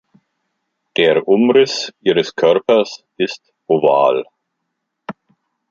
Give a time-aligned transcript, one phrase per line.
[0.97, 4.25] Der Umriss ihres Körpers ist oval.